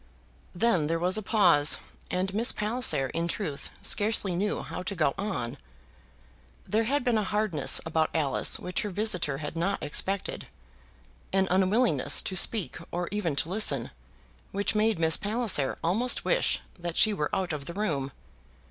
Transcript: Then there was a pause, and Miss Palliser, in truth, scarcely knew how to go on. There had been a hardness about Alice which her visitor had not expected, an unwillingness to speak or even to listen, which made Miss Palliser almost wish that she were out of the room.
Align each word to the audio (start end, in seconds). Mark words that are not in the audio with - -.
Then 0.55 0.87
there 0.87 0.97
was 0.97 1.15
a 1.15 1.21
pause, 1.21 1.77
and 2.09 2.33
Miss 2.33 2.51
Palliser, 2.51 3.09
in 3.09 3.27
truth, 3.27 3.69
scarcely 3.83 4.35
knew 4.35 4.63
how 4.63 4.81
to 4.81 4.95
go 4.95 5.13
on. 5.15 5.59
There 6.67 6.85
had 6.85 7.03
been 7.03 7.19
a 7.19 7.23
hardness 7.23 7.79
about 7.85 8.09
Alice 8.11 8.57
which 8.57 8.81
her 8.81 8.89
visitor 8.89 9.37
had 9.37 9.55
not 9.55 9.83
expected, 9.83 10.47
an 11.31 11.47
unwillingness 11.51 12.23
to 12.23 12.35
speak 12.35 12.77
or 12.89 13.09
even 13.11 13.35
to 13.35 13.49
listen, 13.49 13.91
which 14.51 14.73
made 14.73 14.97
Miss 14.97 15.17
Palliser 15.17 15.77
almost 15.83 16.25
wish 16.25 16.61
that 16.79 16.97
she 16.97 17.13
were 17.13 17.29
out 17.31 17.53
of 17.53 17.65
the 17.67 17.73
room. 17.75 18.11